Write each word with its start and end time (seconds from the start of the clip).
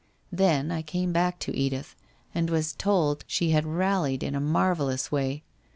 Then 0.31 0.71
I 0.71 0.81
came 0.81 1.13
back 1.13 1.37
to 1.41 1.55
Edith 1.55 1.95
and 2.33 2.49
was 2.49 2.73
told 2.73 3.23
she 3.27 3.51
had 3.51 3.67
rallied' 3.67 4.23
in 4.23 4.33
a 4.33 4.41
marvellous 4.41 5.11
way. 5.11 5.43